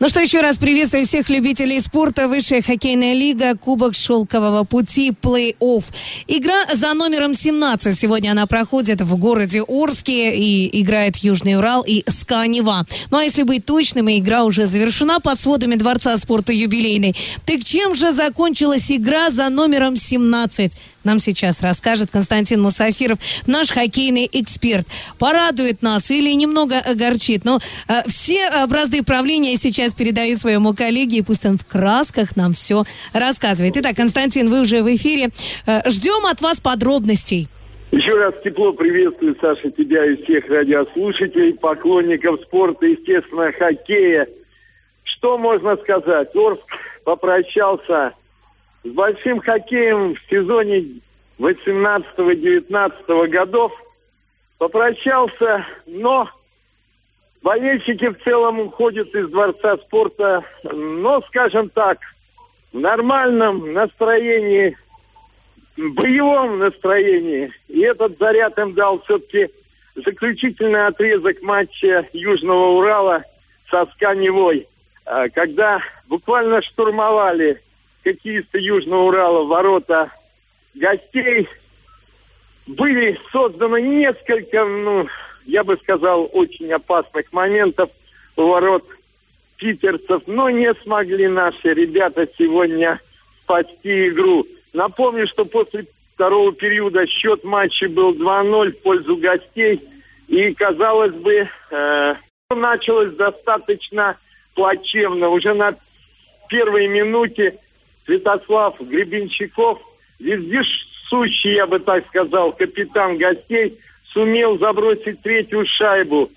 [0.00, 2.26] Ну что, еще раз приветствую всех любителей спорта.
[2.26, 5.84] Высшая хоккейная лига, Кубок Шелкового пути, плей-офф.
[6.26, 7.98] Игра за номером 17.
[7.98, 12.86] Сегодня она проходит в городе Орске и играет Южный Урал и Сканева.
[13.10, 17.14] Ну а если быть точным, игра уже завершена под сводами Дворца спорта юбилейной.
[17.44, 20.72] Так чем же закончилась игра за номером 17?
[21.04, 24.86] Нам сейчас расскажет Константин Мусафиров, наш хоккейный эксперт.
[25.18, 27.44] Порадует нас или немного огорчит.
[27.44, 32.52] Но э, все бразды правления сейчас передаю своему коллеге, и пусть он в красках нам
[32.52, 33.76] все рассказывает.
[33.76, 35.30] Итак, Константин, вы уже в эфире.
[35.66, 37.48] Э, ждем от вас подробностей.
[37.90, 44.28] Еще раз тепло приветствую, Саша, тебя и всех радиослушателей, поклонников спорта, естественно, хоккея.
[45.02, 46.28] Что можно сказать?
[46.36, 46.62] Орск
[47.04, 48.12] попрощался
[48.84, 51.00] с большим хоккеем в сезоне
[51.38, 53.72] 18-19 годов.
[54.58, 56.28] Попрощался, но
[57.42, 61.98] болельщики в целом уходят из Дворца спорта, но, скажем так,
[62.72, 64.76] в нормальном настроении,
[65.76, 67.52] боевом настроении.
[67.68, 69.48] И этот заряд им дал все-таки
[69.94, 73.24] заключительный отрезок матча Южного Урала
[73.70, 74.68] со Сканевой,
[75.04, 77.62] а, когда буквально штурмовали
[78.04, 80.10] хоккеисты Южного Урала ворота
[80.74, 81.48] гостей.
[82.66, 85.08] Были созданы несколько, ну,
[85.44, 87.90] я бы сказал, очень опасных моментов
[88.36, 88.84] у ворот
[89.56, 93.00] питерцев, но не смогли наши ребята сегодня
[93.42, 94.46] спасти игру.
[94.72, 99.82] Напомню, что после второго периода счет матча был 2-0 в пользу гостей.
[100.28, 102.14] И, казалось бы, э,
[102.50, 104.16] началось достаточно
[104.54, 105.28] плачевно.
[105.30, 105.76] Уже на
[106.48, 107.58] первой минуте
[108.10, 109.78] Святослав Гребенщиков,
[110.18, 113.78] вездесущий, я бы так сказал, капитан гостей,
[114.12, 116.28] сумел забросить третью шайбу.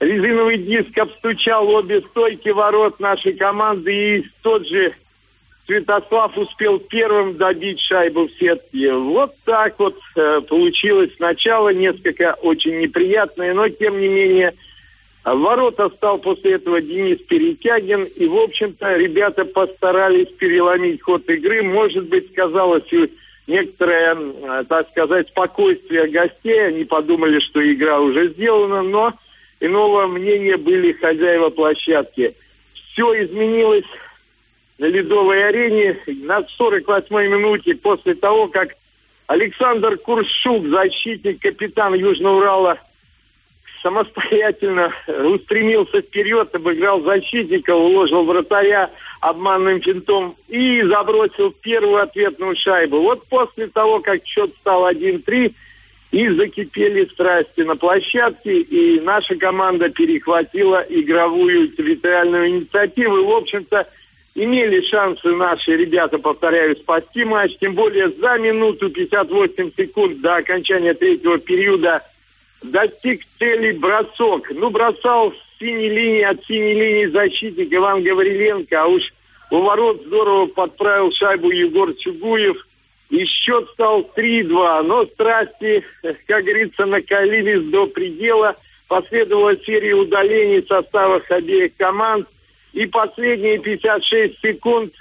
[0.00, 4.92] Резиновый диск обстучал обе стойки ворот нашей команды, и тот же
[5.66, 8.92] Святослав успел первым добить шайбу в сетке.
[8.92, 11.10] Вот так вот э, получилось.
[11.16, 14.52] Сначала несколько очень неприятное, но тем не менее
[15.24, 18.04] а ворота стал после этого Денис Перетягин.
[18.04, 21.62] И, в общем-то, ребята постарались переломить ход игры.
[21.62, 23.10] Может быть, сказалось и
[23.46, 26.66] некоторое, так сказать, спокойствие гостей.
[26.66, 29.14] Они подумали, что игра уже сделана, но
[29.60, 32.34] иного мнения были хозяева площадки.
[32.92, 33.86] Все изменилось
[34.76, 38.74] на ледовой арене на 48-й минуте после того, как
[39.26, 42.78] Александр Куршук, защитник, капитан Южного Урала,
[43.84, 48.90] самостоятельно устремился вперед, обыграл защитника, уложил вратаря
[49.20, 53.00] обманным финтом и забросил первую ответную шайбу.
[53.00, 55.54] Вот после того, как счет стал 1-3,
[56.12, 63.18] и закипели страсти на площадке, и наша команда перехватила игровую территориальную инициативу.
[63.18, 63.88] И, в общем-то,
[64.36, 67.56] имели шансы наши ребята, повторяю, спасти матч.
[67.58, 72.02] Тем более за минуту 58 секунд до окончания третьего периода–
[72.64, 74.50] достиг цели бросок.
[74.50, 79.02] Ну, бросал с синей линии, от синей линии защитник Иван Гавриленко, а уж
[79.50, 82.66] у ворот здорово подправил шайбу Егор Чугуев.
[83.10, 84.82] И счет стал 3-2.
[84.82, 85.84] Но страсти,
[86.26, 88.56] как говорится, накалились до предела.
[88.88, 92.26] Последовала серия удалений составах обеих команд.
[92.72, 94.92] И последние 56 секунд,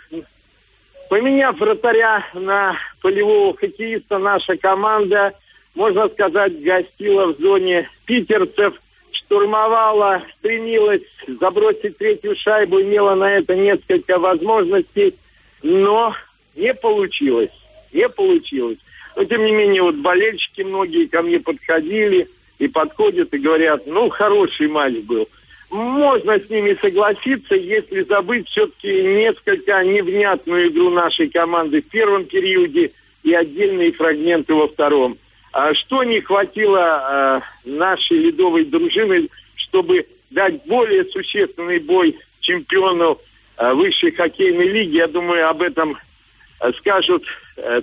[1.09, 5.33] поменяв вратаря на полевого хоккеиста, наша команда
[5.75, 8.75] можно сказать, гостила в зоне питерцев,
[9.11, 15.15] штурмовала, стремилась забросить третью шайбу, имела на это несколько возможностей,
[15.61, 16.13] но
[16.55, 17.51] не получилось,
[17.91, 18.77] не получилось.
[19.15, 22.27] Но, тем не менее, вот болельщики многие ко мне подходили
[22.59, 25.27] и подходят и говорят, ну, хороший матч был.
[25.69, 32.91] Можно с ними согласиться, если забыть все-таки несколько невнятную игру нашей команды в первом периоде
[33.23, 35.17] и отдельные фрагменты во втором.
[35.53, 43.19] А что не хватило э, нашей ледовой дружины, чтобы дать более существенный бой чемпиону
[43.57, 44.95] э, высшей хоккейной лиги?
[44.95, 45.95] Я думаю, об этом
[46.59, 47.23] э, скажут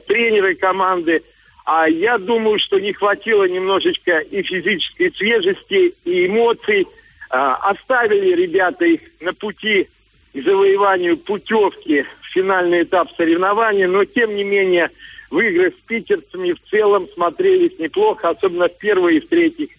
[0.09, 1.23] тренеры команды.
[1.65, 6.89] А я думаю, что не хватило немножечко и физической свежести, и эмоций.
[7.29, 9.89] Оставили ребята их на пути
[10.35, 14.91] к завоеванию путевки в финальный этап соревнований, но тем не менее
[15.31, 19.71] в игры с питерцами в целом смотрелись неплохо, особенно в первой и в третьих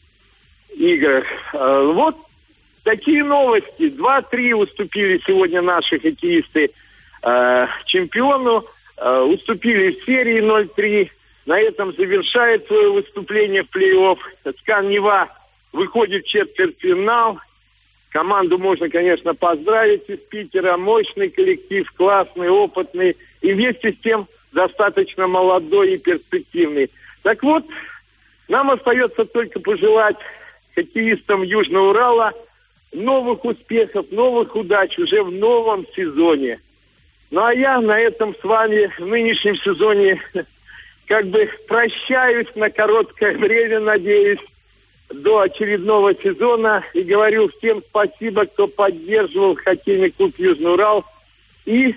[0.76, 1.26] играх.
[1.54, 2.16] Э, вот
[2.84, 3.84] такие новости.
[3.84, 6.72] 2-3 уступили сегодня наши хоккеисты
[7.22, 8.66] э, чемпиону,
[8.98, 11.10] э, уступили в серии 0-3.
[11.46, 14.18] На этом завершает свое выступление в плей-офф.
[14.60, 15.30] СКА Нева
[15.74, 17.40] выходит в четвертьфинал.
[18.10, 20.78] Команду можно, конечно, поздравить из Питера.
[20.78, 23.18] Мощный коллектив, классный, опытный.
[23.42, 26.90] И вместе с тем достаточно молодой и перспективный.
[27.24, 27.66] Так вот,
[28.48, 30.18] нам остается только пожелать
[30.76, 32.34] хоккеистам Южного Урала
[32.92, 36.60] новых успехов, новых удач уже в новом сезоне.
[37.30, 40.22] Ну а я на этом с вами в нынешнем сезоне
[41.08, 44.40] как бы прощаюсь на короткое время, надеюсь,
[45.10, 51.06] до очередного сезона и говорю всем спасибо, кто поддерживал хоккейный клуб Южный Урал
[51.66, 51.96] и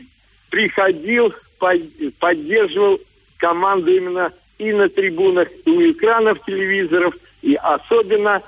[0.50, 3.00] приходил, поддерживал
[3.38, 8.42] команду именно и на трибунах, и у экранов телевизоров, и особенно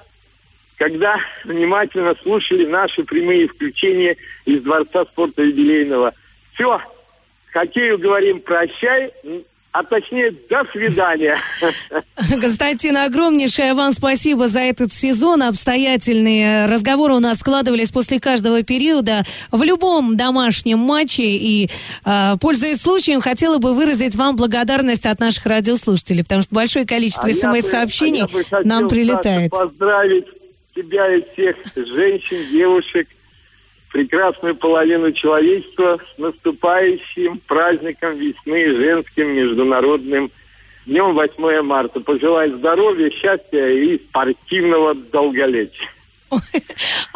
[0.76, 6.14] когда внимательно слушали наши прямые включения из Дворца спорта юбилейного.
[6.54, 6.80] Все,
[7.52, 9.12] хоккею говорим прощай,
[9.78, 11.36] а точнее до свидания.
[12.40, 15.42] Константин, огромнейшее вам спасибо за этот сезон.
[15.42, 21.24] Обстоятельные разговоры у нас складывались после каждого периода в любом домашнем матче.
[21.24, 21.68] И,
[22.06, 27.28] э, пользуясь случаем, хотела бы выразить вам благодарность от наших радиослушателей, потому что большое количество
[27.28, 29.50] а смс-сообщений а нам прилетает.
[29.50, 30.24] Поздравить
[30.74, 33.08] тебя и всех женщин, девушек,
[33.92, 40.30] прекрасную половину человечества с наступающим праздником весны, женским международным
[40.86, 42.00] днем 8 марта.
[42.00, 45.88] Пожелаю здоровья, счастья и спортивного долголетия.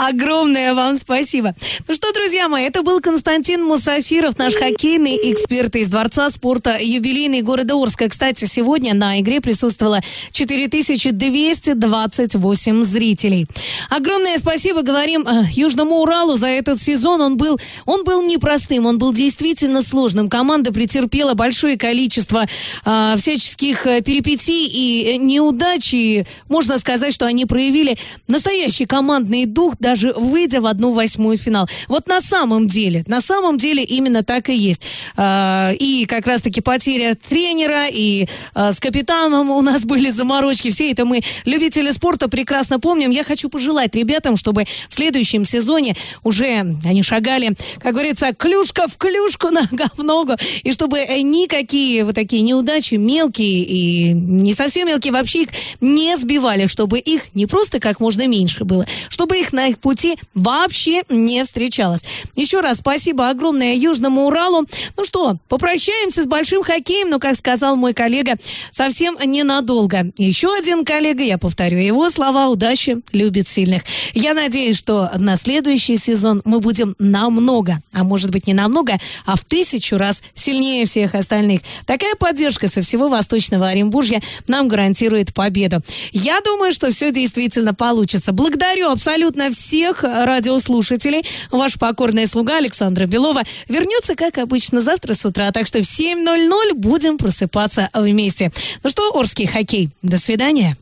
[0.01, 1.55] Огромное вам спасибо.
[1.87, 7.43] Ну что, друзья мои, это был Константин Мусафиров, наш хоккейный эксперт из Дворца спорта юбилейный
[7.43, 8.09] города Орска.
[8.09, 10.01] Кстати, сегодня на игре присутствовало
[10.33, 13.47] 4228 зрителей.
[13.91, 17.21] Огромное спасибо говорим э, Южному Уралу за этот сезон.
[17.21, 20.31] Он был, он был непростым, он был действительно сложным.
[20.31, 22.47] Команда претерпела большое количество
[22.87, 25.93] э, всяческих э, перипетий и неудач.
[25.93, 27.99] И можно сказать, что они проявили
[28.29, 31.69] настоящий командный дух, даже выйдя в одну восьмую финал.
[31.89, 34.83] Вот на самом деле, на самом деле именно так и есть.
[35.17, 40.71] А, и как раз-таки потеря тренера, и а, с капитаном у нас были заморочки.
[40.71, 43.11] Все это мы, любители спорта, прекрасно помним.
[43.11, 48.97] Я хочу пожелать ребятам, чтобы в следующем сезоне уже они шагали, как говорится, клюшка в
[48.97, 55.13] клюшку, нога в ногу, и чтобы никакие вот такие неудачи, мелкие и не совсем мелкие,
[55.13, 55.49] вообще их
[55.81, 60.19] не сбивали, чтобы их не просто как можно меньше было, чтобы их на их пути
[60.35, 62.03] вообще не встречалось.
[62.35, 64.67] Еще раз спасибо огромное Южному Уралу.
[64.97, 68.35] Ну что, попрощаемся с большим хоккеем, но, как сказал мой коллега,
[68.71, 70.11] совсем ненадолго.
[70.17, 73.83] Еще один коллега, я повторю его слова, удачи любит сильных.
[74.13, 79.37] Я надеюсь, что на следующий сезон мы будем намного, а может быть не намного, а
[79.37, 81.61] в тысячу раз сильнее всех остальных.
[81.87, 85.83] Такая поддержка со всего Восточного Оренбуржья нам гарантирует победу.
[86.13, 88.33] Я думаю, что все действительно получится.
[88.33, 89.60] Благодарю абсолютно всех
[90.03, 91.25] радиослушателей.
[91.51, 95.51] Ваш покорная слуга Александра Белова вернется, как обычно, завтра с утра.
[95.53, 98.53] Так что в 7.00 будем просыпаться вместе.
[98.83, 100.77] Ну что, Орский хоккей, до свидания.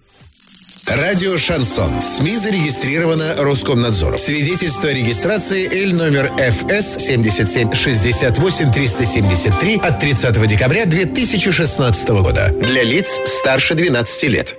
[0.89, 2.01] Радио «Шансон».
[2.01, 4.17] СМИ зарегистрировано Роскомнадзором.
[4.17, 12.55] Свидетельство о регистрации Л номер ФС 77 68 373 от 30 декабря 2016 года.
[12.63, 14.59] Для лиц старше 12 лет.